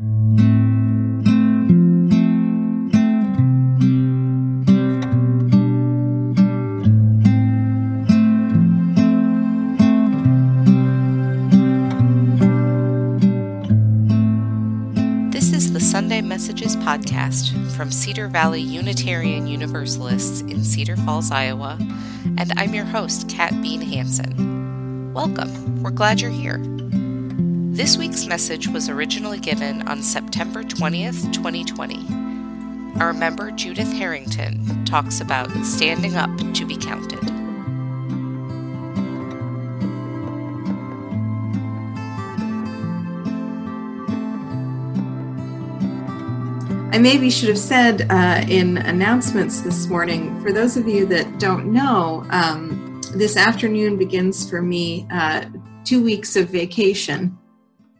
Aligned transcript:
This 0.00 0.08
is 15.52 15.74
the 15.74 15.80
Sunday 15.80 16.22
Messages 16.22 16.76
podcast 16.76 17.52
from 17.76 17.92
Cedar 17.92 18.28
Valley 18.28 18.62
Unitarian 18.62 19.46
Universalists 19.46 20.40
in 20.40 20.64
Cedar 20.64 20.96
Falls, 20.96 21.30
Iowa, 21.30 21.76
and 22.38 22.50
I'm 22.56 22.72
your 22.72 22.86
host, 22.86 23.28
Kat 23.28 23.52
Bean 23.60 23.82
Hansen. 23.82 25.12
Welcome. 25.12 25.82
We're 25.82 25.90
glad 25.90 26.22
you're 26.22 26.30
here. 26.30 26.79
This 27.80 27.96
week's 27.96 28.26
message 28.26 28.68
was 28.68 28.90
originally 28.90 29.38
given 29.38 29.88
on 29.88 30.02
September 30.02 30.62
20th, 30.62 31.32
2020. 31.32 33.00
Our 33.00 33.14
member 33.14 33.50
Judith 33.52 33.90
Harrington 33.90 34.84
talks 34.84 35.22
about 35.22 35.50
standing 35.64 36.14
up 36.14 36.28
to 36.52 36.66
be 36.66 36.76
counted. 36.76 37.18
I 46.94 46.98
maybe 46.98 47.30
should 47.30 47.48
have 47.48 47.56
said 47.56 48.06
uh, 48.10 48.44
in 48.46 48.76
announcements 48.76 49.62
this 49.62 49.86
morning, 49.86 50.38
for 50.42 50.52
those 50.52 50.76
of 50.76 50.86
you 50.86 51.06
that 51.06 51.38
don't 51.38 51.72
know, 51.72 52.26
um, 52.28 53.00
this 53.14 53.38
afternoon 53.38 53.96
begins 53.96 54.50
for 54.50 54.60
me 54.60 55.06
uh, 55.10 55.46
two 55.86 56.04
weeks 56.04 56.36
of 56.36 56.50
vacation. 56.50 57.38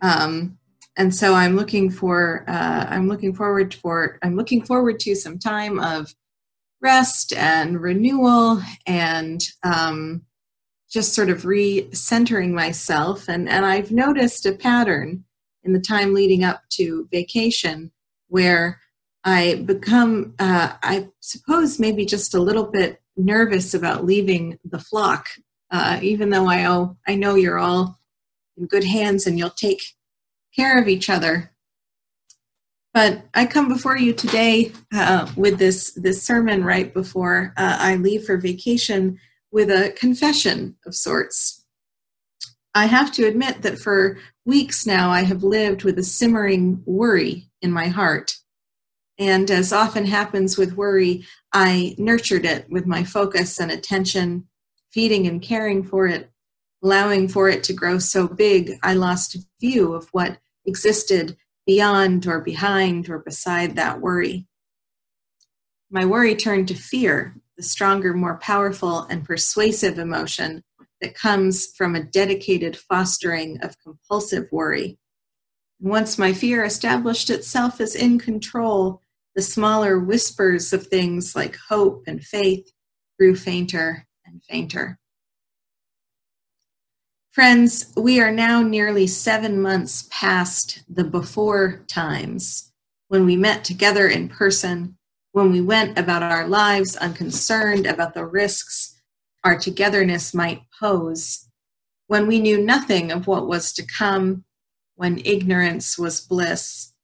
Um, 0.03 0.59
and 0.97 1.15
so 1.15 1.35
I'm 1.35 1.57
looking 1.57 1.91
for, 1.91 2.45
uh, 2.49 2.87
I'm 2.89 3.09
looking 3.09 3.35
forward 3.35 3.75
for, 3.75 4.19
I'm 4.23 4.37
looking 4.37 4.63
forward 4.65 5.01
to 5.01 5.15
some 5.15 5.39
time 5.39 5.79
of 5.79 6.15
rest 6.83 7.33
and 7.33 7.81
renewal 7.81 8.61
and 8.87 9.41
um, 9.63 10.23
just 10.91 11.15
sort 11.15 11.31
of 11.31 11.45
re-centering 11.45 12.55
myself. 12.55 13.29
And, 13.29 13.49
and 13.49 13.65
I've 13.65 13.93
noticed 13.93 14.47
a 14.47 14.53
pattern 14.53 15.25
in 15.63 15.73
the 15.73 15.81
time 15.81 16.15
leading 16.15 16.43
up 16.43 16.63
to 16.71 17.09
vacation 17.13 17.93
where 18.29 18.81
I 19.25 19.63
become, 19.67 20.35
uh, 20.39 20.73
I 20.83 21.09
suppose, 21.21 21.79
maybe 21.79 22.07
just 22.07 22.35
a 22.35 22.41
little 22.41 22.65
bit 22.65 23.01
nervous 23.17 23.75
about 23.75 24.05
leaving 24.05 24.59
the 24.65 24.79
flock, 24.79 25.29
uh, 25.71 26.01
even 26.03 26.31
though 26.31 26.49
I, 26.49 26.65
oh, 26.65 26.97
I 27.07 27.15
know 27.15 27.35
you're 27.35 27.59
all 27.59 28.00
in 28.57 28.67
good 28.67 28.85
hands 28.85 29.27
and 29.27 29.39
you'll 29.39 29.51
take 29.51 29.83
care 30.55 30.81
of 30.81 30.89
each 30.89 31.09
other. 31.09 31.53
But 32.93 33.23
I 33.35 33.47
come 33.47 33.69
before 33.69 33.97
you 33.97 34.13
today 34.13 34.73
uh, 34.93 35.31
with 35.37 35.59
this, 35.59 35.93
this 35.93 36.23
sermon 36.23 36.65
right 36.65 36.93
before 36.93 37.53
uh, 37.57 37.77
I 37.79 37.95
leave 37.97 38.25
for 38.25 38.37
vacation 38.37 39.19
with 39.53 39.71
a 39.71 39.93
confession 39.97 40.77
of 40.87 40.95
sorts. 40.95 41.65
I 42.75 42.87
have 42.87 43.13
to 43.13 43.27
admit 43.27 43.63
that 43.63 43.79
for 43.79 44.19
weeks 44.45 44.87
now 44.87 45.11
I 45.11 45.23
have 45.23 45.43
lived 45.43 45.85
with 45.85 45.99
a 45.99 46.05
simmering 46.05 46.83
worry 46.85 47.51
in 47.63 47.73
my 47.73 47.89
heart. 47.89 48.37
And 49.19 49.51
as 49.51 49.73
often 49.73 50.07
happens 50.07 50.57
with 50.57 50.77
worry, 50.77 51.27
I 51.53 51.95
nurtured 51.99 52.45
it 52.45 52.67
with 52.71 52.87
my 52.87 53.05
focus 53.05 53.61
and 53.61 53.71
attention, 53.71 54.49
feeding 54.93 55.27
and 55.27 55.43
caring 55.43 55.85
for 55.85 56.07
it, 56.07 56.31
allowing 56.83 57.29
for 57.29 57.49
it 57.49 57.63
to 57.65 57.73
grow 57.73 57.99
so 57.99 58.27
big, 58.27 58.79
I 58.83 58.95
lost 58.95 59.37
view 59.61 59.95
of 59.95 60.09
what 60.13 60.39
existed 60.67 61.37
beyond 61.67 62.27
or 62.27 62.41
behind 62.41 63.09
or 63.09 63.19
beside 63.19 63.77
that 63.77 64.01
worry. 64.01 64.47
My 65.91 66.05
worry 66.05 66.35
turned 66.35 66.69
to 66.69 66.75
fear, 66.75 67.37
the 67.57 67.63
stronger, 67.63 68.15
more 68.15 68.39
powerful, 68.39 69.03
and 69.03 69.25
persuasive 69.25 69.99
emotion 69.99 70.63
that 71.01 71.15
comes 71.15 71.67
from 71.77 71.95
a 71.95 72.03
dedicated 72.03 72.77
fostering 72.77 73.61
of 73.63 73.79
compulsive 73.81 74.49
worry. 74.53 74.99
Once 75.81 76.19
my 76.19 76.33
fear 76.33 76.63
established 76.65 77.31
itself 77.31 77.81
as 77.81 77.95
in 77.95 78.19
control, 78.19 79.01
the 79.35 79.43
smaller 79.43 79.99
whispers 79.99 80.73
of 80.73 80.87
things 80.87 81.35
like 81.35 81.57
hope 81.69 82.05
and 82.07 82.23
faith 82.23 82.71
grew 83.19 83.35
fainter 83.35 84.07
and 84.27 84.43
fainter. 84.45 84.99
Friends, 87.33 87.93
we 87.97 88.21
are 88.21 88.33
now 88.33 88.61
nearly 88.61 89.07
seven 89.07 89.63
months 89.63 90.09
past 90.11 90.83
the 90.89 91.05
before 91.05 91.85
times 91.87 92.73
when 93.07 93.25
we 93.25 93.37
met 93.37 93.63
together 93.63 94.09
in 94.09 94.29
person, 94.29 94.99
when 95.31 95.53
we 95.53 95.61
went 95.61 95.97
about 95.97 96.25
our 96.25 96.49
lives 96.49 96.97
unconcerned 96.97 97.87
about 97.87 98.15
the 98.15 98.27
risks 98.27 99.01
our 99.45 99.57
togetherness 99.57 100.35
might 100.35 100.63
pose, 100.81 101.49
when 102.09 102.27
we 102.27 102.41
knew 102.41 102.61
nothing 102.61 103.13
of 103.13 103.29
what 103.29 103.47
was 103.47 103.73
to 103.75 103.87
come, 103.87 104.45
when 104.97 105.23
ignorance 105.25 105.97
was 105.97 106.21
bliss. 106.21 106.95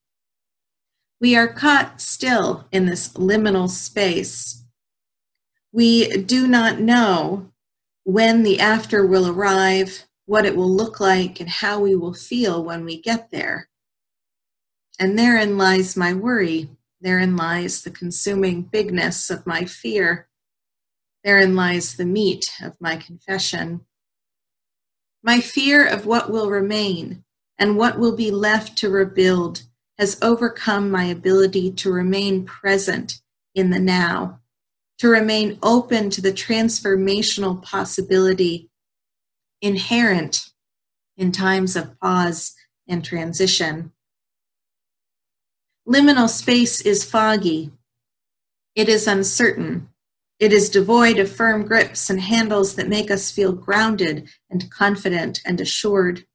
We 1.20 1.36
are 1.36 1.46
caught 1.46 2.00
still 2.00 2.66
in 2.72 2.86
this 2.86 3.10
liminal 3.10 3.70
space. 3.70 4.64
We 5.70 6.16
do 6.16 6.48
not 6.48 6.80
know 6.80 7.52
when 8.02 8.42
the 8.42 8.58
after 8.58 9.06
will 9.06 9.28
arrive, 9.28 10.04
what 10.26 10.44
it 10.44 10.56
will 10.56 10.70
look 10.70 11.00
like, 11.00 11.40
and 11.40 11.48
how 11.48 11.80
we 11.80 11.94
will 11.94 12.14
feel 12.14 12.62
when 12.62 12.84
we 12.84 13.00
get 13.00 13.30
there. 13.30 13.68
And 14.98 15.18
therein 15.18 15.56
lies 15.56 15.96
my 15.96 16.12
worry. 16.12 16.70
Therein 17.00 17.36
lies 17.36 17.82
the 17.82 17.90
consuming 17.90 18.62
bigness 18.62 19.30
of 19.30 19.46
my 19.46 19.64
fear. 19.64 20.28
Therein 21.24 21.54
lies 21.54 21.96
the 21.96 22.06
meat 22.06 22.52
of 22.62 22.80
my 22.80 22.96
confession. 22.96 23.86
My 25.22 25.40
fear 25.40 25.86
of 25.86 26.06
what 26.06 26.30
will 26.30 26.50
remain 26.50 27.24
and 27.58 27.76
what 27.76 27.98
will 27.98 28.14
be 28.16 28.30
left 28.30 28.76
to 28.78 28.90
rebuild 28.90 29.62
has 29.98 30.18
overcome 30.22 30.90
my 30.90 31.04
ability 31.04 31.72
to 31.72 31.90
remain 31.90 32.44
present 32.44 33.20
in 33.54 33.70
the 33.70 33.78
now, 33.78 34.40
to 34.98 35.08
remain 35.08 35.58
open 35.62 36.10
to 36.10 36.20
the 36.20 36.32
transformational 36.32 37.62
possibility 37.62 38.70
inherent 39.60 40.50
in 41.16 41.32
times 41.32 41.76
of 41.76 41.98
pause 42.00 42.54
and 42.88 43.04
transition. 43.04 43.92
Liminal 45.88 46.28
space 46.28 46.80
is 46.80 47.04
foggy. 47.04 47.72
It 48.74 48.88
is 48.88 49.06
uncertain. 49.06 49.88
It 50.38 50.52
is 50.52 50.68
devoid 50.68 51.18
of 51.18 51.30
firm 51.30 51.64
grips 51.64 52.10
and 52.10 52.20
handles 52.20 52.74
that 52.74 52.88
make 52.88 53.10
us 53.10 53.30
feel 53.30 53.52
grounded 53.52 54.28
and 54.50 54.70
confident 54.70 55.40
and 55.46 55.60
assured. 55.60 56.26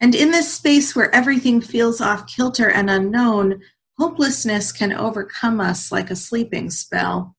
And 0.00 0.14
in 0.14 0.30
this 0.30 0.52
space 0.52 0.94
where 0.94 1.12
everything 1.14 1.60
feels 1.60 2.00
off 2.00 2.26
kilter 2.26 2.70
and 2.70 2.88
unknown, 2.88 3.62
hopelessness 3.98 4.70
can 4.70 4.92
overcome 4.92 5.58
us 5.60 5.90
like 5.90 6.10
a 6.10 6.16
sleeping 6.16 6.70
spell. 6.70 7.34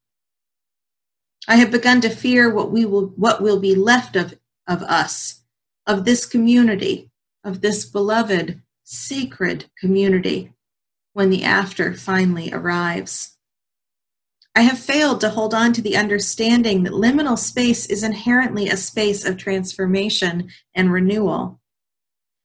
I 1.47 1.57
have 1.57 1.72
begun 1.72 2.01
to 2.01 2.09
fear 2.09 2.53
what 2.53 2.72
we 2.72 2.85
will 2.85 3.07
what 3.16 3.41
will 3.41 3.59
be 3.59 3.73
left 3.73 4.17
of, 4.17 4.38
of 4.67 4.83
us, 4.83 5.41
of 5.85 6.05
this 6.05 6.25
community, 6.25 7.09
of 7.44 7.61
this 7.61 7.85
beloved, 7.85 8.61
sacred 8.83 9.66
community, 9.79 10.53
when 11.13 11.29
the 11.29 11.44
after 11.44 11.94
finally 11.94 12.51
arrives. 12.53 13.38
I 14.56 14.61
have 14.61 14.79
failed 14.79 15.22
to 15.22 15.29
hold 15.29 15.53
on 15.53 15.72
to 15.73 15.81
the 15.81 15.95
understanding 15.95 16.83
that 16.83 16.94
liminal 16.94 17.38
space 17.38 17.85
is 17.85 18.03
inherently 18.03 18.69
a 18.69 18.77
space 18.77 19.23
of 19.23 19.38
transformation 19.38 20.50
and 20.73 20.91
renewal. 20.91 21.59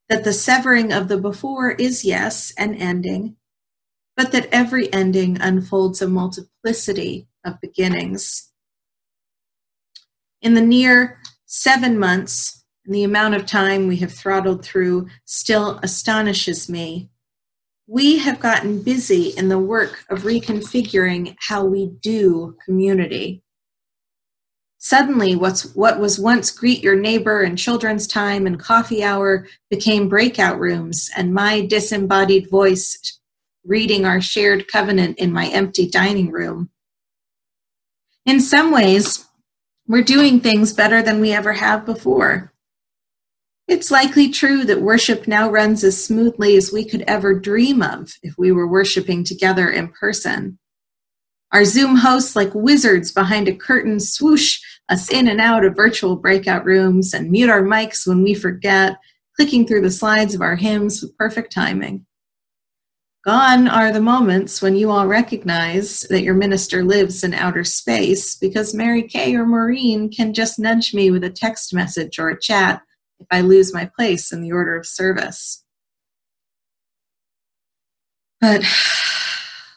That 0.09 0.23
the 0.23 0.35
severing 0.35 0.93
of 0.93 1.09
the 1.09 1.17
before 1.17 1.71
is, 1.71 2.05
yes, 2.05 2.53
an 2.59 2.75
ending, 2.75 3.37
but 4.15 4.31
that 4.33 4.49
every 4.53 4.93
ending 4.93 5.41
unfolds 5.41 6.03
a 6.03 6.09
multiplicity 6.09 7.29
of 7.47 7.61
beginnings. 7.63 8.53
In 10.43 10.53
the 10.53 10.61
near 10.61 11.19
seven 11.53 11.99
months, 11.99 12.65
and 12.85 12.95
the 12.95 13.05
amount 13.05 13.35
of 13.35 13.47
time 13.47 13.87
we 13.87 13.97
have 13.99 14.13
throttled 14.13 14.65
through 14.65 15.09
still 15.25 15.79
astonishes 15.83 16.69
me 16.69 17.11
we 17.93 18.19
have 18.19 18.41
gotten 18.41 18.83
busy 18.83 19.35
in 19.37 19.49
the 19.49 19.59
work 19.59 20.05
of 20.09 20.21
reconfiguring 20.23 21.37
how 21.41 21.63
we 21.65 21.89
do 22.01 22.57
community. 22.65 23.43
Suddenly, 24.79 25.37
what's, 25.37 25.75
what 25.75 26.01
was 26.01 26.19
once 26.19 26.51
greet 26.51 26.83
your 26.83 26.97
neighbor 26.97 27.43
and 27.43 27.59
children's 27.59 28.07
time 28.07 28.47
and 28.47 28.59
coffee 28.59 29.05
hour 29.05 29.47
became 29.69 30.09
breakout 30.09 30.59
rooms, 30.59 31.11
and 31.17 31.35
my 31.35 31.67
disembodied 31.67 32.49
voice 32.51 33.21
reading 33.65 34.07
our 34.07 34.23
shared 34.23 34.67
covenant 34.69 35.19
in 35.19 35.31
my 35.31 35.49
empty 35.49 35.87
dining 35.87 36.31
room. 36.31 36.71
In 38.25 38.41
some 38.41 38.73
ways, 38.73 39.27
we're 39.89 40.03
doing 40.03 40.41
things 40.41 40.73
better 40.73 41.03
than 41.03 41.21
we 41.21 41.33
ever 41.33 41.53
have 41.53 41.85
before. 41.85 42.53
It's 43.69 43.91
likely 43.91 44.29
true 44.29 44.65
that 44.65 44.83
worship 44.83 45.27
now 45.27 45.51
runs 45.51 45.85
as 45.85 46.03
smoothly 46.03 46.57
as 46.57 46.73
we 46.73 46.85
could 46.85 47.03
ever 47.03 47.39
dream 47.39 47.83
of 47.83 48.13
if 48.23 48.37
we 48.37 48.53
were 48.53 48.67
worshiping 48.67 49.25
together 49.25 49.71
in 49.71 49.89
person. 49.89 50.59
Our 51.53 51.65
Zoom 51.65 51.97
hosts, 51.97 52.35
like 52.35 52.55
wizards 52.55 53.13
behind 53.13 53.47
a 53.47 53.55
curtain, 53.55 54.01
swoosh 54.01 54.61
us 54.89 55.11
in 55.11 55.29
and 55.29 55.41
out 55.41 55.65
of 55.65 55.77
virtual 55.77 56.17
breakout 56.17 56.65
rooms 56.65 57.13
and 57.15 57.31
mute 57.31 57.51
our 57.51 57.63
mics 57.63 58.07
when 58.07 58.23
we 58.23 58.35
forget, 58.35 58.97
clicking 59.37 59.67
through 59.67 59.83
the 59.83 59.91
slides 59.91 60.35
of 60.35 60.41
our 60.41 60.57
hymns 60.57 61.03
with 61.03 61.17
perfect 61.17 61.53
timing. 61.53 62.07
Gone 63.25 63.69
are 63.69 63.93
the 63.93 64.01
moments 64.01 64.61
when 64.61 64.75
you 64.75 64.91
all 64.91 65.07
recognize 65.07 66.01
that 66.11 66.25
your 66.25 66.35
minister 66.35 66.83
lives 66.83 67.23
in 67.23 67.35
outer 67.35 67.63
space 67.63 68.35
because 68.35 68.75
Mary 68.75 69.05
Kay 69.05 69.37
or 69.37 69.47
Maureen 69.47 70.11
can 70.11 70.35
just 70.35 70.59
nudge 70.59 70.93
me 70.93 71.13
with 71.13 71.23
a 71.23 71.31
text 71.31 71.73
message 71.73 72.19
or 72.19 72.31
a 72.31 72.41
chat 72.41 72.83
if 73.21 73.29
I 73.31 73.43
lose 73.43 73.73
my 73.73 73.89
place 73.97 74.33
in 74.33 74.43
the 74.43 74.51
order 74.51 74.75
of 74.75 74.87
service. 74.87 75.63
But 78.41 78.65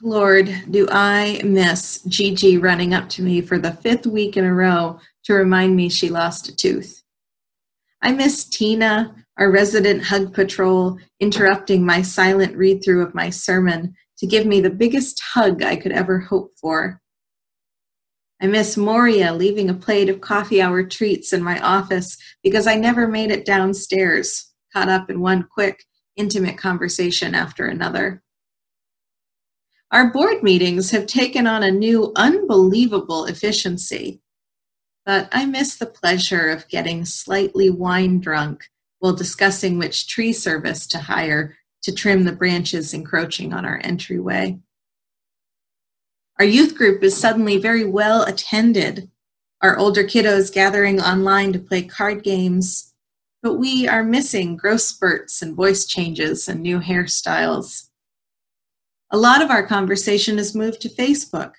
Lord, 0.02 0.52
do 0.72 0.88
I 0.90 1.40
miss 1.46 2.02
Gigi 2.08 2.58
running 2.58 2.96
up 2.96 3.10
to 3.10 3.22
me 3.22 3.42
for 3.42 3.60
the 3.60 3.74
fifth 3.74 4.08
week 4.08 4.38
in 4.38 4.46
a 4.46 4.54
row 4.54 5.00
to 5.26 5.34
remind 5.34 5.76
me 5.76 5.88
she 5.88 6.10
lost 6.10 6.50
a 6.50 6.56
tooth. 6.56 7.04
I 8.02 8.12
miss 8.12 8.46
Tina 8.46 9.25
our 9.38 9.52
resident 9.52 10.04
hug 10.04 10.34
patrol 10.34 10.98
interrupting 11.20 11.86
my 11.86 12.02
silent 12.02 12.56
read 12.56 12.84
through 12.84 13.04
of 13.04 13.16
my 13.16 13.30
sermon 13.30 13.94
to 14.18 14.28
give 14.28 14.46
me 14.46 14.62
the 14.62 14.70
biggest 14.70 15.22
hug 15.34 15.62
I 15.62 15.76
could 15.76 15.92
ever 15.92 16.20
hope 16.20 16.54
for. 16.58 17.02
I 18.42 18.48
miss 18.48 18.78
Moria 18.78 19.34
leaving 19.34 19.70
a 19.70 19.74
plate 19.74 20.10
of 20.10 20.22
coffee 20.22 20.62
hour 20.62 20.84
treats 20.84 21.34
in 21.34 21.44
my 21.44 21.60
office 21.60 22.18
because 22.44 22.68
I 22.68 22.76
never 22.76 23.08
made 23.08 23.32
it 23.32 23.46
downstairs, 23.46 24.54
caught 24.74 24.90
up 24.90 25.10
in 25.10 25.22
one 25.22 25.44
quick, 25.44 25.84
intimate 26.16 26.58
conversation 26.58 27.36
after 27.36 27.66
another. 27.66 28.22
Our 29.92 30.12
board 30.12 30.44
meetings 30.44 30.92
have 30.92 31.06
taken 31.06 31.48
on 31.48 31.64
a 31.64 31.72
new, 31.72 32.12
unbelievable 32.16 33.26
efficiency, 33.26 34.22
but 35.06 35.30
I 35.32 35.46
miss 35.46 35.76
the 35.76 35.86
pleasure 35.86 36.50
of 36.50 36.68
getting 36.68 37.06
slightly 37.06 37.70
wine 37.70 38.20
drunk 38.20 38.66
while 39.06 39.14
discussing 39.14 39.78
which 39.78 40.08
tree 40.08 40.34
service 40.34 40.88
to 40.88 40.98
hire 40.98 41.56
to 41.84 41.94
trim 41.94 42.24
the 42.24 42.32
branches 42.32 42.92
encroaching 42.92 43.54
on 43.54 43.64
our 43.64 43.80
entryway. 43.84 44.58
Our 46.40 46.46
youth 46.46 46.76
group 46.76 47.04
is 47.04 47.16
suddenly 47.16 47.60
very 47.60 47.86
well 47.86 48.24
attended, 48.24 49.12
our 49.62 49.78
older 49.78 50.04
kiddos 50.04 50.52
gathering 50.52 51.00
online 51.00 51.54
to 51.54 51.60
play 51.60 51.84
card 51.84 52.24
games, 52.24 52.96
but 53.44 53.60
we 53.60 53.88
are 53.88 54.04
missing 54.04 54.58
growth 54.58 54.82
spurts 54.82 55.40
and 55.40 55.56
voice 55.56 55.86
changes 55.86 56.50
and 56.50 56.62
new 56.62 56.80
hairstyles. 56.80 57.90
A 59.12 59.18
lot 59.18 59.44
of 59.44 59.52
our 59.52 59.68
conversation 59.68 60.40
has 60.40 60.56
moved 60.56 60.82
to 60.82 60.90
Facebook, 60.90 61.54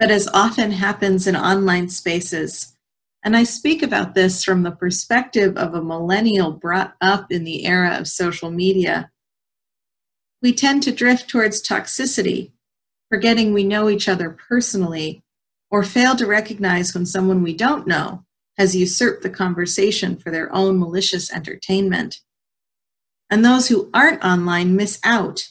but 0.00 0.10
as 0.10 0.26
often 0.34 0.72
happens 0.72 1.28
in 1.28 1.36
online 1.36 1.88
spaces, 1.88 2.76
and 3.22 3.36
I 3.36 3.44
speak 3.44 3.82
about 3.82 4.14
this 4.14 4.42
from 4.42 4.62
the 4.62 4.70
perspective 4.70 5.56
of 5.56 5.74
a 5.74 5.82
millennial 5.82 6.52
brought 6.52 6.94
up 7.00 7.30
in 7.30 7.44
the 7.44 7.66
era 7.66 7.96
of 7.98 8.08
social 8.08 8.50
media. 8.50 9.10
We 10.42 10.54
tend 10.54 10.82
to 10.84 10.92
drift 10.92 11.28
towards 11.28 11.62
toxicity, 11.62 12.52
forgetting 13.10 13.52
we 13.52 13.64
know 13.64 13.90
each 13.90 14.08
other 14.08 14.30
personally, 14.30 15.22
or 15.70 15.82
fail 15.82 16.16
to 16.16 16.26
recognize 16.26 16.94
when 16.94 17.04
someone 17.04 17.42
we 17.42 17.54
don't 17.54 17.86
know 17.86 18.24
has 18.56 18.74
usurped 18.74 19.22
the 19.22 19.30
conversation 19.30 20.16
for 20.16 20.30
their 20.30 20.52
own 20.54 20.78
malicious 20.78 21.32
entertainment. 21.32 22.20
And 23.28 23.44
those 23.44 23.68
who 23.68 23.90
aren't 23.92 24.24
online 24.24 24.76
miss 24.76 24.98
out, 25.04 25.46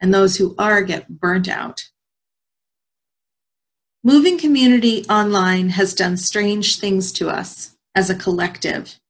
and 0.00 0.12
those 0.12 0.36
who 0.36 0.54
are 0.58 0.82
get 0.82 1.20
burnt 1.20 1.48
out. 1.48 1.84
Moving 4.06 4.36
community 4.36 5.02
online 5.08 5.70
has 5.70 5.94
done 5.94 6.18
strange 6.18 6.78
things 6.78 7.10
to 7.12 7.30
us 7.30 7.74
as 7.94 8.10
a 8.10 8.14
collective. 8.14 9.00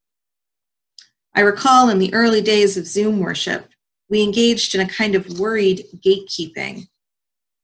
I 1.35 1.41
recall 1.41 1.89
in 1.89 1.99
the 1.99 2.13
early 2.13 2.41
days 2.41 2.77
of 2.77 2.87
Zoom 2.87 3.19
worship, 3.19 3.67
we 4.09 4.23
engaged 4.23 4.73
in 4.73 4.79
a 4.79 4.87
kind 4.87 5.13
of 5.13 5.37
worried 5.37 5.83
gatekeeping, 5.97 6.87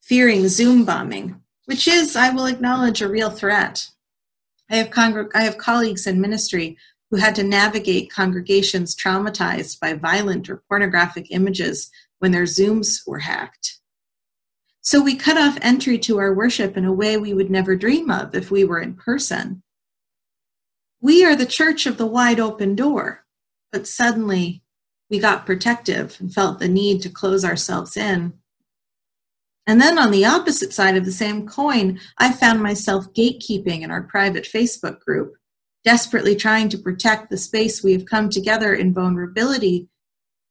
fearing 0.01 0.49
Zoom 0.49 0.83
bombing, 0.83 1.41
which 1.67 1.87
is, 1.87 2.17
I 2.17 2.31
will 2.31 2.47
acknowledge, 2.47 3.01
a 3.01 3.07
real 3.07 3.29
threat. 3.29 3.87
I 4.69 4.75
have, 4.75 4.89
congreg- 4.89 5.31
I 5.33 5.43
have 5.43 5.57
colleagues 5.57 6.05
in 6.05 6.19
ministry 6.19 6.75
who 7.11 7.15
had 7.15 7.35
to 7.35 7.43
navigate 7.43 8.11
congregations 8.11 8.93
traumatized 8.93 9.79
by 9.79 9.93
violent 9.93 10.49
or 10.49 10.63
pornographic 10.67 11.27
images 11.29 11.89
when 12.19 12.33
their 12.33 12.43
Zooms 12.43 13.07
were 13.07 13.19
hacked. 13.19 13.79
So 14.81 15.01
we 15.01 15.15
cut 15.15 15.37
off 15.37 15.59
entry 15.61 15.99
to 15.99 16.17
our 16.17 16.33
worship 16.33 16.75
in 16.75 16.85
a 16.85 16.93
way 16.93 17.15
we 17.15 17.35
would 17.35 17.51
never 17.51 17.75
dream 17.75 18.09
of 18.09 18.33
if 18.33 18.49
we 18.49 18.63
were 18.63 18.79
in 18.79 18.95
person. 18.95 19.61
We 20.99 21.23
are 21.23 21.35
the 21.35 21.45
church 21.45 21.85
of 21.85 21.97
the 21.97 22.07
wide 22.07 22.39
open 22.39 22.75
door, 22.75 23.25
but 23.71 23.87
suddenly 23.87 24.63
we 25.09 25.19
got 25.19 25.45
protective 25.45 26.17
and 26.19 26.33
felt 26.33 26.59
the 26.59 26.67
need 26.67 27.01
to 27.03 27.09
close 27.09 27.45
ourselves 27.45 27.95
in. 27.95 28.33
And 29.67 29.79
then 29.79 29.99
on 29.99 30.09
the 30.09 30.25
opposite 30.25 30.73
side 30.73 30.97
of 30.97 31.05
the 31.05 31.11
same 31.11 31.47
coin, 31.47 31.99
I 32.17 32.31
found 32.31 32.63
myself 32.63 33.13
gatekeeping 33.13 33.81
in 33.81 33.91
our 33.91 34.01
private 34.01 34.45
Facebook 34.45 34.99
group, 35.01 35.33
desperately 35.83 36.35
trying 36.35 36.69
to 36.69 36.77
protect 36.79 37.29
the 37.29 37.37
space 37.37 37.83
we 37.83 37.91
have 37.91 38.07
come 38.07 38.29
together 38.29 38.73
in 38.73 38.93
vulnerability. 38.93 39.89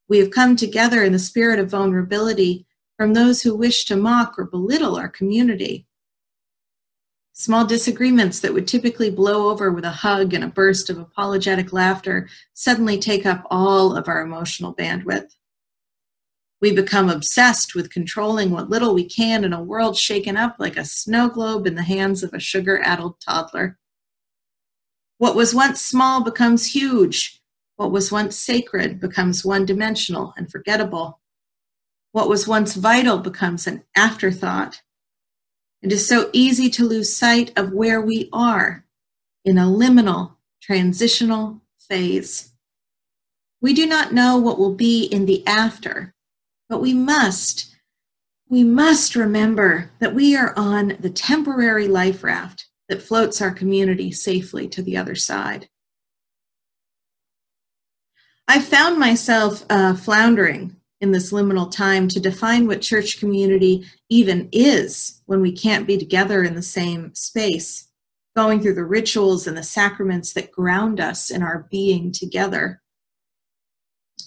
We 0.09 0.19
have 0.19 0.31
come 0.31 0.55
together 0.55 1.03
in 1.03 1.13
the 1.13 1.19
spirit 1.19 1.59
of 1.59 1.71
vulnerability 1.71 2.67
from 3.01 3.15
those 3.15 3.41
who 3.41 3.57
wish 3.57 3.87
to 3.87 3.97
mock 3.97 4.39
or 4.39 4.45
belittle 4.45 4.95
our 4.95 5.09
community. 5.09 5.87
Small 7.33 7.65
disagreements 7.65 8.41
that 8.41 8.53
would 8.53 8.69
typically 8.69 9.11
blow 9.11 9.49
over 9.49 9.71
with 9.71 9.87
a 9.87 9.91
hug 9.91 10.35
and 10.35 10.45
a 10.45 10.49
burst 10.49 10.91
of 10.91 10.99
apologetic 10.99 11.73
laughter 11.73 12.29
suddenly 12.53 12.99
take 12.99 13.25
up 13.25 13.47
all 13.51 13.97
of 13.97 14.07
our 14.07 14.21
emotional 14.21 14.75
bandwidth. 14.75 15.31
We 16.61 16.75
become 16.75 17.09
obsessed 17.09 17.75
with 17.75 17.91
controlling 17.91 18.51
what 18.51 18.69
little 18.69 18.93
we 18.93 19.09
can 19.09 19.45
in 19.45 19.55
a 19.55 19.63
world 19.63 19.97
shaken 19.97 20.37
up 20.37 20.57
like 20.59 20.77
a 20.77 20.85
snow 20.85 21.31
globe 21.31 21.67
in 21.67 21.77
the 21.77 21.83
hands 21.83 22.23
of 22.23 22.35
a 22.35 22.39
sugar 22.39 22.83
addled 22.85 23.15
toddler. 23.27 23.79
What 25.17 25.35
was 25.35 25.55
once 25.55 25.81
small 25.81 26.23
becomes 26.23 26.75
huge. 26.75 27.41
What 27.77 27.93
was 27.93 28.13
once 28.13 28.37
sacred 28.37 29.01
becomes 29.01 29.43
one 29.43 29.65
dimensional 29.65 30.35
and 30.37 30.51
forgettable. 30.51 31.21
What 32.13 32.29
was 32.29 32.49
once 32.49 32.75
vital 32.75 33.19
becomes 33.19 33.67
an 33.67 33.85
afterthought. 33.97 34.83
It 35.83 35.93
is 35.93 36.07
so 36.09 36.29
easy 36.33 36.69
to 36.71 36.85
lose 36.85 37.17
sight 37.17 37.53
of 37.57 37.73
where 37.73 38.01
we 38.01 38.29
are 38.33 38.85
in 39.45 39.59
a 39.59 39.67
liminal, 39.67 40.37
transitional 40.61 41.63
phase. 41.79 42.53
We 43.63 43.75
do 43.75 43.87
not 43.87 44.13
know 44.13 44.39
what 44.39 44.59
will 44.59 44.75
be 44.75 45.05
in 45.05 45.27
the 45.27 45.47
after, 45.47 46.15
but 46.69 46.81
we 46.81 46.95
must, 46.95 47.75
we 48.49 48.65
must 48.65 49.15
remember 49.15 49.91
that 50.01 50.15
we 50.15 50.37
are 50.37 50.53
on 50.57 50.97
the 51.01 51.11
temporary 51.11 51.89
life 51.89 52.25
raft 52.25 52.67
that 52.89 53.03
floats 53.03 53.41
our 53.41 53.53
community 53.53 54.11
safely 54.11 54.67
to 54.69 54.83
the 54.83 54.97
other 54.97 55.15
side. 55.15 55.69
I 58.49 58.61
found 58.61 58.99
myself 58.99 59.65
uh, 59.71 59.95
floundering 59.95 60.80
in 61.01 61.13
this 61.13 61.33
liminal 61.33 61.71
time 61.71 62.09
to 62.09 62.21
define 62.21 62.67
what 62.67 62.83
church 62.83 63.19
community 63.19 63.87
even 64.09 64.49
is 64.53 65.23
when 65.27 65.41
we 65.41 65.53
can't 65.53 65.87
be 65.87 65.97
together 65.97 66.43
in 66.43 66.55
the 66.55 66.63
same 66.63 67.15
space, 67.15 67.89
going 68.37 68.61
through 68.61 68.75
the 68.75 68.85
rituals 68.85 69.47
and 69.47 69.57
the 69.57 69.63
sacraments 69.63 70.33
that 70.35 70.53
ground 70.53 71.01
us 71.01 71.31
in 71.31 71.43
our 71.43 71.67
being 71.71 72.13
together. 72.13 72.83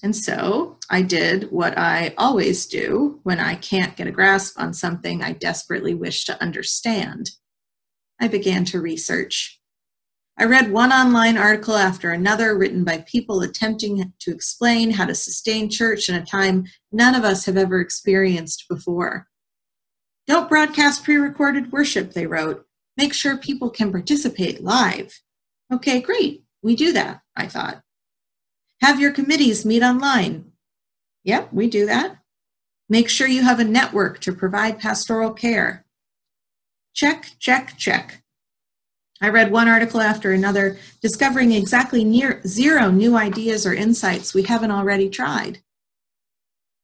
And 0.01 0.15
so 0.15 0.77
I 0.89 1.01
did 1.01 1.51
what 1.51 1.77
I 1.77 2.13
always 2.17 2.65
do 2.65 3.19
when 3.23 3.39
I 3.39 3.55
can't 3.55 3.95
get 3.95 4.07
a 4.07 4.11
grasp 4.11 4.59
on 4.59 4.73
something 4.73 5.23
I 5.23 5.33
desperately 5.33 5.93
wish 5.93 6.25
to 6.25 6.41
understand. 6.41 7.31
I 8.19 8.27
began 8.27 8.65
to 8.65 8.81
research. 8.81 9.61
I 10.37 10.45
read 10.45 10.71
one 10.71 10.91
online 10.91 11.37
article 11.37 11.75
after 11.75 12.11
another 12.11 12.57
written 12.57 12.83
by 12.83 13.05
people 13.07 13.41
attempting 13.41 14.13
to 14.19 14.31
explain 14.31 14.91
how 14.91 15.05
to 15.05 15.13
sustain 15.13 15.69
church 15.69 16.09
in 16.09 16.15
a 16.15 16.25
time 16.25 16.65
none 16.91 17.13
of 17.13 17.23
us 17.23 17.45
have 17.45 17.55
ever 17.55 17.79
experienced 17.79 18.65
before. 18.67 19.27
Don't 20.25 20.49
broadcast 20.49 21.03
pre 21.03 21.17
recorded 21.17 21.71
worship, 21.71 22.13
they 22.13 22.25
wrote. 22.25 22.65
Make 22.97 23.13
sure 23.13 23.37
people 23.37 23.69
can 23.69 23.91
participate 23.91 24.63
live. 24.63 25.21
Okay, 25.71 26.01
great. 26.01 26.43
We 26.63 26.75
do 26.75 26.93
that, 26.93 27.21
I 27.35 27.47
thought. 27.47 27.81
Have 28.81 28.99
your 28.99 29.11
committees 29.11 29.65
meet 29.65 29.83
online. 29.83 30.51
Yep, 31.25 31.53
we 31.53 31.67
do 31.67 31.85
that. 31.85 32.17
Make 32.89 33.07
sure 33.07 33.27
you 33.27 33.43
have 33.43 33.59
a 33.59 33.65
network 33.65 34.19
to 34.21 34.33
provide 34.33 34.79
pastoral 34.79 35.31
care. 35.31 35.85
Check, 36.93 37.31
check, 37.39 37.77
check. 37.77 38.22
I 39.23 39.29
read 39.29 39.53
one 39.53 39.69
article 39.69 40.01
after 40.01 40.33
another, 40.33 40.77
discovering 41.01 41.53
exactly 41.53 42.03
near 42.03 42.41
zero 42.45 42.91
new 42.91 43.15
ideas 43.15 43.65
or 43.65 43.73
insights 43.73 44.33
we 44.33 44.43
haven't 44.43 44.71
already 44.71 45.09
tried. 45.09 45.59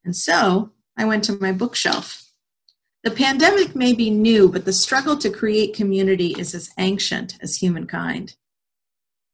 And 0.06 0.16
so 0.16 0.72
I 0.96 1.04
went 1.04 1.26
to 1.26 1.34
my 1.34 1.52
bookshelf. 1.52 2.32
The 3.04 3.12
pandemic 3.12 3.76
may 3.76 3.92
be 3.92 4.10
new, 4.10 4.48
but 4.48 4.64
the 4.64 4.72
struggle 4.72 5.18
to 5.18 5.30
create 5.30 5.76
community 5.76 6.34
is 6.40 6.56
as 6.56 6.70
ancient 6.78 7.38
as 7.42 7.58
humankind. 7.58 8.38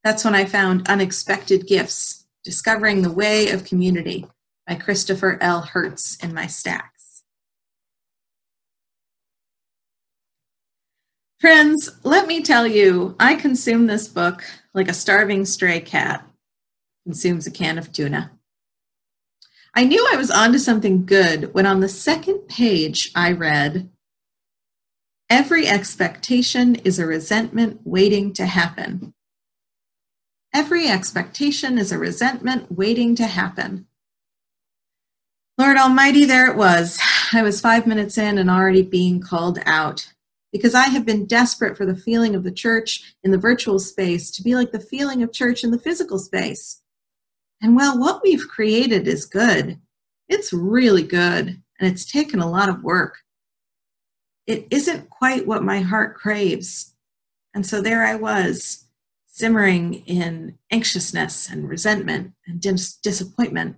That's 0.03 0.25
when 0.25 0.33
I 0.33 0.45
found 0.45 0.87
Unexpected 0.87 1.67
Gifts 1.67 2.25
Discovering 2.43 3.03
the 3.03 3.11
Way 3.11 3.51
of 3.51 3.65
Community 3.65 4.25
by 4.65 4.75
Christopher 4.75 5.37
L. 5.41 5.61
Heuertz 5.61 6.23
in 6.23 6.33
my 6.33 6.47
stacks. 6.47 6.94
Friends, 11.39 11.89
let 12.03 12.27
me 12.27 12.41
tell 12.41 12.65
you, 12.65 13.15
I 13.19 13.35
consume 13.35 13.87
this 13.87 14.07
book 14.07 14.43
like 14.73 14.87
a 14.87 14.93
starving 14.93 15.45
stray 15.45 15.81
cat 15.81 16.25
consumes 17.05 17.45
a 17.45 17.51
can 17.51 17.77
of 17.77 17.91
tuna. 17.91 18.31
I 19.73 19.83
knew 19.83 20.07
I 20.11 20.15
was 20.15 20.31
onto 20.31 20.57
something 20.57 21.05
good 21.05 21.53
when 21.53 21.65
on 21.65 21.81
the 21.81 21.89
second 21.89 22.47
page 22.47 23.11
I 23.15 23.33
read, 23.33 23.89
Every 25.29 25.67
expectation 25.67 26.75
is 26.75 26.99
a 26.99 27.05
resentment 27.05 27.81
waiting 27.83 28.31
to 28.33 28.45
happen. 28.45 29.13
Every 30.53 30.87
expectation 30.87 31.77
is 31.77 31.91
a 31.91 31.97
resentment 31.97 32.71
waiting 32.71 33.15
to 33.15 33.25
happen. 33.25 33.87
Lord 35.57 35.77
Almighty, 35.77 36.25
there 36.25 36.49
it 36.49 36.55
was. 36.55 36.99
I 37.33 37.41
was 37.41 37.59
five 37.59 37.87
minutes 37.87 38.17
in 38.17 38.37
and 38.37 38.49
already 38.49 38.83
being 38.83 39.19
called 39.19 39.59
out 39.65 40.13
because 40.55 40.73
I 40.73 40.85
have 40.85 41.05
been 41.05 41.25
desperate 41.25 41.75
for 41.75 41.85
the 41.85 41.97
feeling 41.97 42.33
of 42.33 42.45
the 42.45 42.51
church 42.51 43.13
in 43.25 43.31
the 43.31 43.37
virtual 43.37 43.77
space 43.77 44.31
to 44.31 44.41
be 44.41 44.55
like 44.55 44.71
the 44.71 44.79
feeling 44.79 45.21
of 45.21 45.33
church 45.33 45.65
in 45.65 45.71
the 45.71 45.77
physical 45.77 46.17
space. 46.17 46.81
And 47.61 47.75
while 47.75 47.99
what 47.99 48.21
we've 48.23 48.47
created 48.47 49.05
is 49.05 49.25
good, 49.25 49.81
it's 50.29 50.53
really 50.53 51.03
good 51.03 51.61
and 51.77 51.91
it's 51.91 52.09
taken 52.09 52.39
a 52.39 52.49
lot 52.49 52.69
of 52.69 52.83
work. 52.83 53.17
It 54.47 54.65
isn't 54.71 55.09
quite 55.09 55.45
what 55.45 55.61
my 55.61 55.81
heart 55.81 56.15
craves. 56.15 56.95
And 57.53 57.65
so 57.65 57.81
there 57.81 58.05
I 58.05 58.15
was, 58.15 58.85
simmering 59.25 59.95
in 60.05 60.57
anxiousness 60.71 61.49
and 61.49 61.67
resentment 61.67 62.31
and 62.47 62.61
dis- 62.61 62.95
disappointment. 62.95 63.75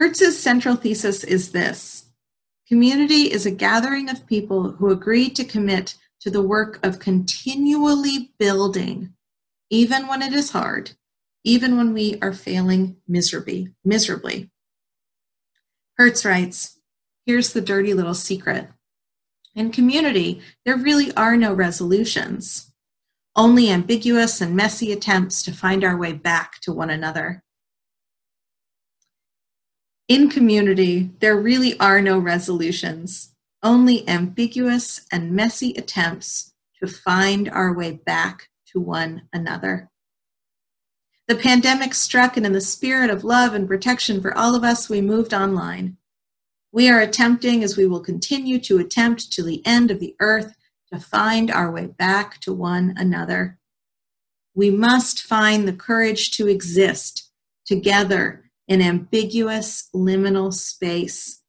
Heuertz's 0.00 0.36
central 0.36 0.74
thesis 0.74 1.22
is 1.22 1.52
this 1.52 2.05
community 2.68 3.32
is 3.32 3.46
a 3.46 3.50
gathering 3.50 4.08
of 4.08 4.26
people 4.26 4.72
who 4.72 4.90
agree 4.90 5.30
to 5.30 5.44
commit 5.44 5.94
to 6.20 6.30
the 6.30 6.42
work 6.42 6.84
of 6.84 6.98
continually 6.98 8.32
building, 8.38 9.12
even 9.70 10.06
when 10.06 10.22
it 10.22 10.32
is 10.32 10.50
hard, 10.50 10.92
even 11.44 11.76
when 11.76 11.92
we 11.92 12.18
are 12.20 12.32
failing 12.32 12.96
miserably. 13.06 13.72
miserably. 13.84 14.50
Heuertz 15.98 16.24
writes, 16.24 16.78
here's 17.24 17.52
the 17.52 17.60
dirty 17.60 17.94
little 17.94 18.14
secret. 18.14 18.68
In 19.54 19.70
community, 19.70 20.42
there 20.64 20.76
really 20.76 21.14
are 21.14 21.36
no 21.36 21.54
resolutions, 21.54 22.72
only 23.34 23.70
ambiguous 23.70 24.40
and 24.40 24.54
messy 24.54 24.92
attempts 24.92 25.42
to 25.42 25.52
find 25.52 25.84
our 25.84 25.96
way 25.96 26.12
back 26.12 26.60
to 26.60 26.72
one 26.72 26.90
another. 26.90 27.42
In 30.08 30.30
community, 30.30 31.10
there 31.18 31.36
really 31.36 31.76
are 31.80 32.00
no 32.00 32.16
resolutions, 32.16 33.34
only 33.60 34.08
ambiguous 34.08 35.04
and 35.10 35.32
messy 35.32 35.72
attempts 35.76 36.52
to 36.78 36.86
find 36.86 37.48
our 37.48 37.72
way 37.72 37.90
back 37.90 38.48
to 38.66 38.78
one 38.78 39.22
another. 39.32 39.90
The 41.26 41.34
pandemic 41.34 41.92
struck, 41.92 42.36
and 42.36 42.46
in 42.46 42.52
the 42.52 42.60
spirit 42.60 43.10
of 43.10 43.24
love 43.24 43.52
and 43.52 43.66
protection 43.66 44.20
for 44.20 44.36
all 44.38 44.54
of 44.54 44.62
us, 44.62 44.88
we 44.88 45.00
moved 45.00 45.34
online. 45.34 45.96
We 46.70 46.88
are 46.88 47.00
attempting, 47.00 47.64
as 47.64 47.76
we 47.76 47.86
will 47.86 47.98
continue 47.98 48.60
to 48.60 48.78
attempt 48.78 49.32
to 49.32 49.42
the 49.42 49.60
end 49.66 49.90
of 49.90 49.98
the 49.98 50.14
earth, 50.20 50.54
to 50.92 51.00
find 51.00 51.50
our 51.50 51.72
way 51.72 51.86
back 51.86 52.38
to 52.42 52.52
one 52.52 52.94
another. 52.96 53.58
We 54.54 54.70
must 54.70 55.22
find 55.22 55.66
the 55.66 55.72
courage 55.72 56.30
to 56.32 56.46
exist 56.46 57.32
together 57.64 58.45
in 58.68 58.82
ambiguous 58.82 59.88
liminal 59.94 60.52
space. 60.52 61.42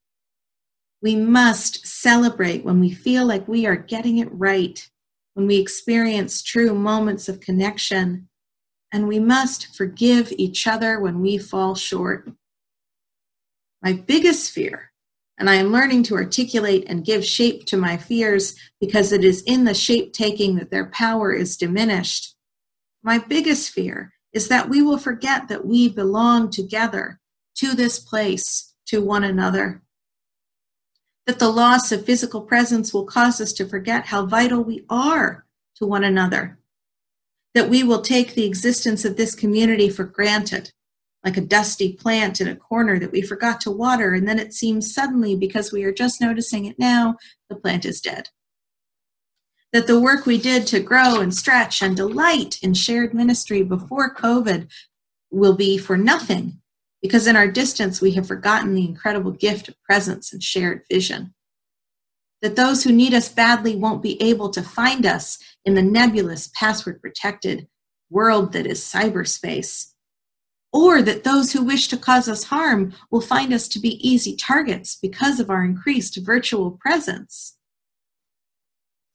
We 1.02 1.16
must 1.16 1.86
celebrate 1.86 2.64
when 2.64 2.80
we 2.80 2.90
feel 2.90 3.26
like 3.26 3.46
we 3.46 3.66
are 3.66 3.76
getting 3.76 4.18
it 4.18 4.28
right, 4.32 4.88
when 5.34 5.46
we 5.46 5.58
experience 5.58 6.42
true 6.42 6.74
moments 6.74 7.28
of 7.28 7.40
connection, 7.40 8.28
and 8.92 9.06
we 9.06 9.18
must 9.18 9.76
forgive 9.76 10.32
each 10.32 10.66
other 10.66 10.98
when 10.98 11.20
we 11.20 11.38
fall 11.38 11.74
short. 11.74 12.30
My 13.82 13.92
biggest 13.92 14.50
fear, 14.50 14.92
and 15.38 15.48
I 15.48 15.54
am 15.54 15.70
learning 15.70 16.02
to 16.04 16.16
articulate 16.16 16.84
and 16.88 17.04
give 17.04 17.24
shape 17.24 17.64
to 17.66 17.76
my 17.76 17.96
fears 17.96 18.56
because 18.80 19.12
it 19.12 19.24
is 19.24 19.42
in 19.42 19.64
the 19.64 19.74
shape 19.74 20.12
taking 20.12 20.56
that 20.56 20.70
their 20.70 20.86
power 20.86 21.32
is 21.32 21.56
diminished. 21.56 22.34
My 23.04 23.18
biggest 23.18 23.70
fear 23.70 24.12
is 24.38 24.46
that 24.46 24.68
we 24.68 24.80
will 24.80 24.98
forget 24.98 25.48
that 25.48 25.66
we 25.66 25.88
belong 25.88 26.48
together 26.48 27.18
to 27.56 27.74
this 27.74 27.98
place, 27.98 28.74
to 28.86 29.02
one 29.02 29.24
another. 29.24 29.82
That 31.26 31.40
the 31.40 31.50
loss 31.50 31.90
of 31.90 32.04
physical 32.04 32.42
presence 32.42 32.94
will 32.94 33.04
cause 33.04 33.40
us 33.40 33.52
to 33.54 33.68
forget 33.68 34.06
how 34.06 34.26
vital 34.26 34.62
we 34.62 34.84
are 34.88 35.44
to 35.78 35.86
one 35.86 36.04
another 36.04 36.58
that 37.58 37.68
we 37.68 37.82
will 37.82 38.02
take 38.02 38.34
the 38.34 38.46
existence 38.46 39.04
of 39.04 39.16
this 39.16 39.34
community 39.34 39.88
for 39.88 40.04
granted, 40.04 40.70
like 41.24 41.36
a 41.36 41.40
dusty 41.40 41.92
plant 41.92 42.40
in 42.40 42.46
a 42.46 42.54
corner 42.54 43.00
that 43.00 43.10
we 43.10 43.20
forgot 43.20 43.60
to 43.62 43.70
water, 43.70 44.14
and 44.14 44.28
then 44.28 44.38
it 44.38 44.54
seems 44.54 44.94
suddenly, 44.94 45.34
because 45.34 45.72
we 45.72 45.82
are 45.82 45.92
just 45.92 46.20
noticing 46.20 46.66
it 46.66 46.78
now, 46.78 47.16
the 47.48 47.56
plant 47.56 47.84
is 47.84 48.00
dead. 48.00 48.28
That 49.72 49.86
the 49.86 50.00
work 50.00 50.24
we 50.24 50.38
did 50.38 50.66
to 50.68 50.80
grow 50.80 51.20
and 51.20 51.34
stretch 51.34 51.82
and 51.82 51.96
delight 51.96 52.58
in 52.62 52.74
shared 52.74 53.12
ministry 53.12 53.62
before 53.62 54.14
COVID 54.14 54.70
will 55.30 55.54
be 55.54 55.76
for 55.76 55.96
nothing, 55.96 56.60
because 57.02 57.26
in 57.26 57.36
our 57.36 57.48
distance 57.48 58.00
we 58.00 58.12
have 58.12 58.26
forgotten 58.26 58.74
the 58.74 58.86
incredible 58.86 59.32
gift 59.32 59.68
of 59.68 59.80
presence 59.82 60.32
and 60.32 60.42
shared 60.42 60.84
vision 60.90 61.34
that 62.42 62.56
those 62.56 62.84
who 62.84 62.92
need 62.92 63.14
us 63.14 63.28
badly 63.28 63.74
won't 63.74 64.02
be 64.02 64.20
able 64.22 64.50
to 64.50 64.62
find 64.62 65.04
us 65.04 65.38
in 65.64 65.74
the 65.74 65.82
nebulous, 65.82 66.50
password 66.54 67.00
protected 67.00 67.66
world 68.10 68.52
that 68.52 68.66
is 68.66 68.80
cyberspace. 68.80 69.92
Or 70.72 71.02
that 71.02 71.24
those 71.24 71.52
who 71.52 71.64
wish 71.64 71.88
to 71.88 71.96
cause 71.96 72.28
us 72.28 72.44
harm 72.44 72.92
will 73.10 73.20
find 73.20 73.52
us 73.52 73.68
to 73.68 73.80
be 73.80 74.06
easy 74.06 74.36
targets 74.36 74.96
because 75.00 75.40
of 75.40 75.50
our 75.50 75.64
increased 75.64 76.18
virtual 76.18 76.72
presence. 76.72 77.57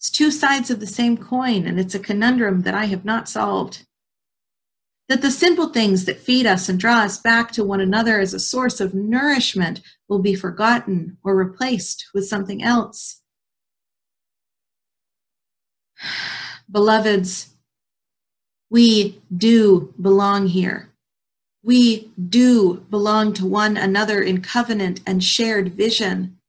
It's 0.04 0.10
two 0.10 0.32
sides 0.32 0.70
of 0.70 0.82
the 0.82 0.86
same 0.86 1.16
coin, 1.16 1.66
and 1.66 1.80
it's 1.80 1.96
a 1.96 2.00
conundrum 2.00 2.64
that 2.64 2.74
I 2.74 2.88
have 2.88 3.06
not 3.06 3.30
solved. 3.30 3.86
That 5.08 5.22
the 5.22 5.32
simple 5.32 5.70
things 5.70 6.04
that 6.04 6.20
feed 6.20 6.46
us 6.46 6.68
and 6.68 6.78
draw 6.78 7.04
us 7.04 7.18
back 7.18 7.54
to 7.54 7.64
one 7.64 7.80
another 7.80 8.20
as 8.20 8.34
a 8.34 8.40
source 8.40 8.82
of 8.82 8.94
nourishment 8.94 9.80
will 10.10 10.20
be 10.20 10.36
forgotten 10.36 11.20
or 11.24 11.38
replaced 11.38 12.08
with 12.14 12.28
something 12.28 12.62
else. 12.62 13.22
Beloveds, 16.70 17.54
we 18.70 19.22
do 19.34 19.94
belong 20.02 20.48
here. 20.48 20.90
We 21.64 22.12
do 22.28 22.86
belong 22.90 23.32
to 23.36 23.46
one 23.46 23.78
another 23.78 24.22
in 24.22 24.42
covenant 24.42 25.00
and 25.08 25.24
shared 25.24 25.76
vision. 25.76 26.40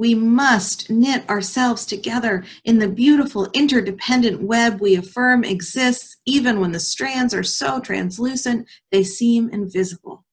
We 0.00 0.14
must 0.14 0.88
knit 0.88 1.28
ourselves 1.28 1.84
together 1.84 2.42
in 2.64 2.78
the 2.78 2.88
beautiful 2.88 3.50
interdependent 3.52 4.40
web 4.40 4.80
we 4.80 4.96
affirm 4.96 5.44
exists, 5.44 6.16
even 6.24 6.58
when 6.58 6.72
the 6.72 6.80
strands 6.80 7.34
are 7.34 7.42
so 7.42 7.80
translucent 7.80 8.66
they 8.90 9.04
seem 9.04 9.50
invisible. 9.50 10.24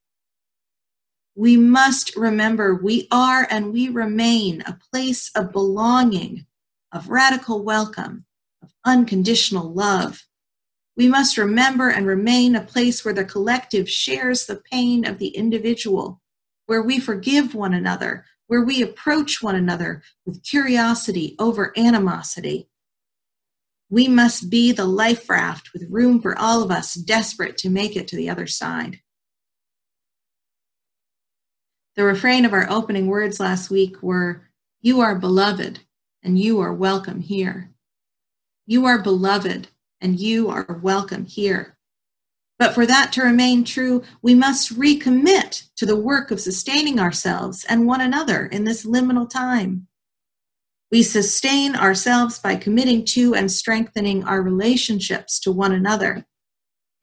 We 1.35 1.57
must 1.57 2.15
remember 2.15 2.75
we 2.75 3.09
are 3.11 3.45
and 3.51 3.73
we 3.73 3.89
remain 3.89 4.61
a 4.61 4.79
place 4.89 5.31
of 5.35 5.51
belonging, 5.51 6.45
of 6.93 7.09
radical 7.09 7.61
welcome, 7.61 8.23
of 8.63 8.69
unconditional 8.85 9.73
love. 9.73 10.27
We 10.95 11.09
must 11.09 11.37
remember 11.37 11.89
and 11.89 12.07
remain 12.07 12.55
a 12.55 12.61
place 12.61 13.03
where 13.03 13.13
the 13.13 13.25
collective 13.25 13.89
shares 13.89 14.45
the 14.45 14.61
pain 14.71 15.05
of 15.05 15.17
the 15.17 15.35
individual, 15.35 16.21
where 16.67 16.81
we 16.81 17.01
forgive 17.01 17.53
one 17.53 17.73
another, 17.73 18.23
where 18.47 18.63
we 18.63 18.81
approach 18.81 19.41
one 19.41 19.55
another 19.55 20.01
with 20.25 20.43
curiosity 20.43 21.35
over 21.37 21.73
animosity. 21.77 22.69
We 23.89 24.07
must 24.07 24.49
be 24.49 24.71
the 24.71 24.85
life 24.85 25.29
raft 25.29 25.71
with 25.73 25.89
room 25.89 26.21
for 26.21 26.37
all 26.37 26.63
of 26.63 26.71
us 26.71 26.93
desperate 26.93 27.57
to 27.59 27.69
make 27.69 27.95
it 27.95 28.07
to 28.09 28.15
the 28.15 28.29
other 28.29 28.47
side. 28.47 28.99
The 31.95 32.03
refrain 32.03 32.45
of 32.45 32.53
our 32.53 32.69
opening 32.69 33.07
words 33.07 33.39
last 33.39 33.69
week 33.69 34.03
were, 34.03 34.43
You 34.81 34.99
are 35.01 35.15
beloved, 35.15 35.79
and 36.21 36.37
you 36.37 36.59
are 36.59 36.73
welcome 36.73 37.21
here. 37.21 37.71
You 38.65 38.85
are 38.85 39.01
beloved, 39.01 39.69
and 40.01 40.19
you 40.19 40.49
are 40.49 40.79
welcome 40.83 41.25
here. 41.25 41.76
But 42.59 42.73
for 42.73 42.85
that 42.87 43.11
to 43.13 43.21
remain 43.21 43.63
true, 43.63 44.03
we 44.21 44.33
must 44.33 44.77
recommit 44.77 45.63
to 45.75 45.85
the 45.85 45.95
work 45.95 46.31
of 46.31 46.41
sustaining 46.41 46.99
ourselves 46.99 47.65
and 47.69 47.85
one 47.85 48.01
another 48.01 48.47
in 48.47 48.63
this 48.63 48.85
liminal 48.85 49.29
time. 49.29 49.87
We 50.91 51.03
sustain 51.03 51.75
ourselves 51.75 52.39
by 52.39 52.55
committing 52.55 53.05
to 53.05 53.35
and 53.35 53.51
strengthening 53.51 54.23
our 54.23 54.41
relationships 54.41 55.39
to 55.41 55.51
one 55.51 55.71
another. 55.71 56.25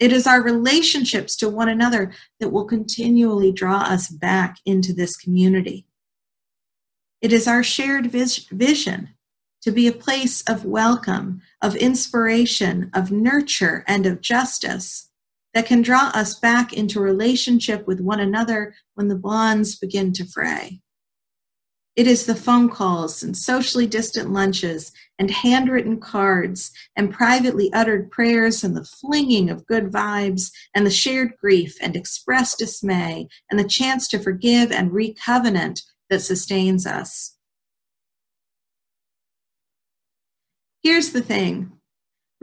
It 0.00 0.12
is 0.12 0.26
our 0.26 0.42
relationships 0.42 1.37
to 1.37 1.49
one 1.49 1.68
another 1.68 2.12
that 2.40 2.49
will 2.49 2.64
continually 2.64 3.52
draw 3.52 3.82
us 3.82 4.08
back 4.08 4.56
into 4.66 4.92
this 4.92 5.16
community. 5.16 5.87
It 7.20 7.32
is 7.32 7.46
our 7.46 7.62
shared 7.62 8.11
vis- 8.11 8.49
vision 8.50 9.11
to 9.62 9.70
be 9.70 9.87
a 9.87 9.92
place 9.92 10.42
of 10.42 10.64
welcome, 10.64 11.42
of 11.62 11.76
inspiration, 11.76 12.90
of 12.92 13.12
nurture, 13.12 13.84
and 13.87 14.04
of 14.04 14.20
justice 14.20 15.11
that 15.54 15.66
can 15.66 15.82
draw 15.82 16.11
us 16.14 16.38
back 16.38 16.73
into 16.73 17.00
relationship 17.00 17.87
with 17.87 18.00
one 18.00 18.20
another 18.20 18.75
when 18.94 19.08
the 19.08 19.14
bonds 19.14 19.76
begin 19.76 20.12
to 20.12 20.26
fray. 20.26 20.80
It 21.96 22.08
is 22.08 22.26
the 22.26 22.34
phone 22.34 22.70
calls 22.70 23.23
and 23.23 23.37
socially 23.37 23.87
distant 23.87 24.32
lunches 24.32 24.90
and 25.16 25.30
handwritten 25.30 26.00
cards 26.00 26.73
and 26.96 27.12
privately 27.12 27.73
uttered 27.73 28.11
prayers 28.11 28.64
and 28.64 28.76
the 28.76 28.84
flinging 28.84 29.49
of 29.49 29.66
good 29.66 29.92
vibes 29.92 30.50
and 30.75 30.84
the 30.84 30.90
shared 30.90 31.37
grief 31.40 31.76
and 31.80 31.94
expressed 31.94 32.58
dismay 32.58 33.28
and 33.49 33.61
the 33.61 33.68
chance 33.68 34.08
to 34.08 34.18
forgive 34.18 34.73
and 34.73 34.92
recovenant 34.92 35.82
that 36.11 36.20
sustains 36.20 36.84
us. 36.84 37.37
Here's 40.82 41.11
the 41.11 41.23
thing 41.23 41.74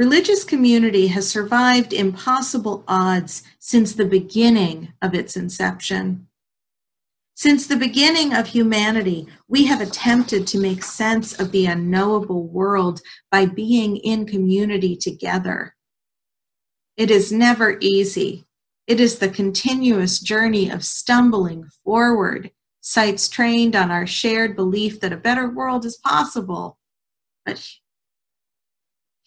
religious 0.02 0.44
community 0.44 1.06
has 1.06 1.30
survived 1.30 1.94
impossible 1.94 2.84
odds 2.88 3.44
since 3.60 3.94
the 3.94 4.04
beginning 4.04 4.92
of 5.00 5.14
its 5.14 5.38
inception. 5.38 6.26
Since 7.36 7.68
the 7.68 7.76
beginning 7.76 8.34
of 8.34 8.48
humanity, 8.48 9.28
we 9.48 9.66
have 9.66 9.80
attempted 9.80 10.48
to 10.48 10.60
make 10.60 10.84
sense 10.84 11.40
of 11.40 11.52
the 11.52 11.68
unknowable 11.68 12.48
world 12.48 13.00
by 13.30 13.46
being 13.46 13.98
in 13.98 14.26
community 14.26 14.96
together. 14.96 15.76
It 16.98 17.12
is 17.12 17.32
never 17.32 17.78
easy. 17.80 18.46
It 18.88 19.00
is 19.00 19.20
the 19.20 19.30
continuous 19.30 20.20
journey 20.20 20.72
of 20.72 20.84
stumbling 20.84 21.70
forward, 21.84 22.50
sights 22.82 23.30
trained 23.30 23.76
on 23.76 23.92
our 23.92 24.08
shared 24.08 24.56
belief 24.56 25.00
that 25.02 25.14
a 25.14 25.26
better 25.28 25.48
world 25.48 25.86
is 25.86 25.98
possible. 25.98 26.80
But 27.46 27.64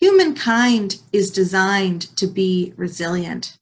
humankind 0.05 1.01
is 1.15 1.31
designed 1.31 2.15
to 2.15 2.27
be 2.27 2.75
resilient. 2.77 3.57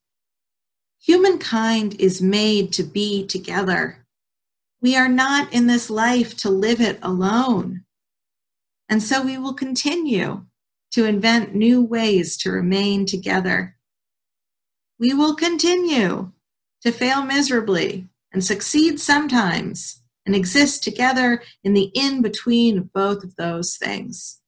Humankind 1.00 1.94
is 2.00 2.20
made 2.20 2.72
to 2.72 2.82
be 2.82 3.24
together. 3.24 4.04
We 4.80 4.96
are 4.96 5.08
not 5.08 5.52
in 5.52 5.68
this 5.68 5.88
life 5.88 6.36
to 6.38 6.50
live 6.50 6.80
it 6.80 6.98
alone. 7.00 7.84
And 8.88 9.00
so 9.00 9.22
we 9.22 9.38
will 9.38 9.54
continue 9.54 10.46
to 10.90 11.04
invent 11.04 11.54
new 11.54 11.80
ways 11.80 12.36
to 12.38 12.50
remain 12.50 13.06
together. 13.06 13.76
We 14.98 15.14
will 15.14 15.36
continue 15.36 16.32
to 16.82 16.90
fail 16.90 17.22
miserably 17.22 18.08
and 18.32 18.44
succeed 18.44 18.98
sometimes 18.98 20.02
and 20.26 20.34
exist 20.34 20.82
together 20.82 21.40
in 21.62 21.72
the 21.72 21.92
in 21.94 22.20
between 22.20 22.78
of 22.78 22.92
both 22.92 23.22
of 23.22 23.36
those 23.36 23.76
things. 23.76 24.41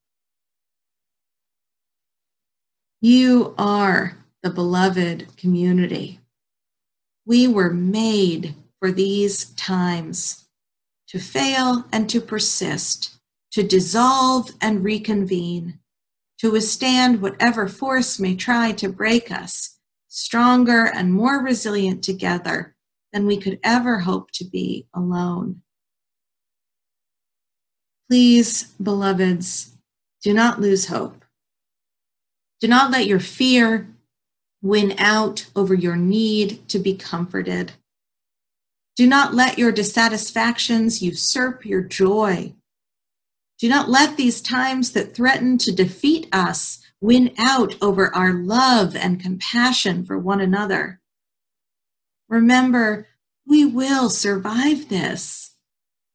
You 3.04 3.54
are 3.58 4.16
the 4.42 4.48
beloved 4.48 5.36
community. 5.36 6.20
We 7.26 7.46
were 7.46 7.68
made 7.68 8.54
for 8.78 8.90
these 8.90 9.50
times 9.56 10.46
to 11.08 11.18
fail 11.18 11.84
and 11.92 12.08
to 12.08 12.22
persist, 12.22 13.18
to 13.52 13.62
dissolve 13.62 14.52
and 14.58 14.82
reconvene, 14.82 15.80
to 16.38 16.50
withstand 16.50 17.20
whatever 17.20 17.68
force 17.68 18.18
may 18.18 18.34
try 18.34 18.72
to 18.72 18.88
break 18.88 19.30
us, 19.30 19.78
stronger 20.08 20.86
and 20.86 21.12
more 21.12 21.42
resilient 21.42 22.02
together 22.02 22.74
than 23.12 23.26
we 23.26 23.36
could 23.36 23.60
ever 23.62 23.98
hope 23.98 24.30
to 24.30 24.46
be 24.46 24.86
alone. 24.94 25.60
Please, 28.08 28.72
beloveds, 28.82 29.76
do 30.22 30.32
not 30.32 30.58
lose 30.58 30.86
hope. 30.86 31.23
Do 32.64 32.68
not 32.68 32.90
let 32.90 33.06
your 33.06 33.20
fear 33.20 33.94
win 34.62 34.94
out 34.96 35.44
over 35.54 35.74
your 35.74 35.96
need 35.96 36.66
to 36.70 36.78
be 36.78 36.94
comforted. 36.94 37.72
Do 38.96 39.06
not 39.06 39.34
let 39.34 39.58
your 39.58 39.70
dissatisfactions 39.70 41.02
usurp 41.02 41.66
your 41.66 41.82
joy. 41.82 42.54
Do 43.58 43.68
not 43.68 43.90
let 43.90 44.16
these 44.16 44.40
times 44.40 44.92
that 44.92 45.14
threaten 45.14 45.58
to 45.58 45.72
defeat 45.72 46.26
us 46.32 46.80
win 47.02 47.34
out 47.36 47.76
over 47.82 48.08
our 48.14 48.32
love 48.32 48.96
and 48.96 49.20
compassion 49.20 50.02
for 50.02 50.18
one 50.18 50.40
another. 50.40 51.02
Remember, 52.30 53.08
we 53.46 53.66
will 53.66 54.08
survive 54.08 54.88
this. 54.88 55.54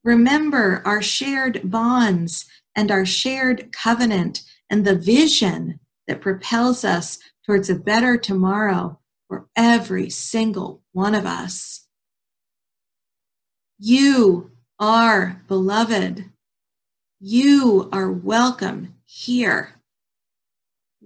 Remember 0.03 0.81
our 0.83 1.03
shared 1.03 1.69
bonds 1.69 2.47
and 2.75 2.89
our 2.89 3.05
shared 3.05 3.71
covenant 3.71 4.41
and 4.67 4.83
the 4.83 4.95
vision 4.95 5.79
that 6.09 6.21
propels 6.21 6.83
us 6.83 7.19
towards 7.45 7.69
a 7.69 7.75
better 7.75 8.17
tomorrow 8.17 8.99
for 9.27 9.47
every 9.55 10.09
single 10.09 10.81
one 10.91 11.13
of 11.13 11.23
us. 11.23 11.85
You 13.77 14.49
are 14.79 15.43
beloved. 15.47 16.25
You 17.19 17.89
are 17.93 18.11
welcome 18.11 18.95
here. 19.05 19.75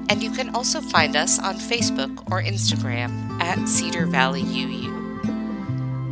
and 0.09 0.23
you 0.23 0.31
can 0.31 0.55
also 0.55 0.81
find 0.81 1.15
us 1.15 1.39
on 1.39 1.55
Facebook 1.55 2.19
or 2.31 2.41
Instagram 2.41 3.09
at 3.41 3.67
Cedar 3.67 4.05
Valley 4.05 4.43
UU. 4.43 4.93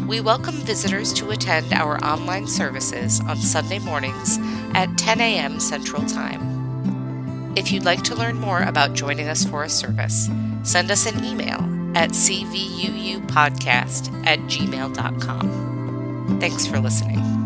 We 0.08 0.22
welcome 0.22 0.56
visitors 0.56 1.14
to 1.14 1.30
attend 1.32 1.74
our 1.74 1.98
online 2.04 2.48
services 2.48 3.22
on 3.22 3.38
Sunday 3.38 3.80
mornings 3.80 4.38
at 4.74 4.98
10 4.98 5.22
a.m. 5.22 5.60
Central 5.60 6.04
Time. 6.06 7.54
If 7.56 7.72
you'd 7.72 7.86
like 7.86 8.02
to 8.04 8.16
learn 8.16 8.38
more 8.38 8.64
about 8.64 8.94
joining 8.94 9.30
us 9.30 9.46
for 9.46 9.64
a 9.64 9.70
service, 9.70 10.30
send 10.64 10.90
us 10.92 11.06
an 11.06 11.24
email 11.24 11.60
at 11.96 12.10
cvuupodcast 12.10 14.26
at 14.26 14.40
gmail.com. 14.40 16.40
Thanks 16.40 16.66
for 16.66 16.80
listening. 16.80 17.43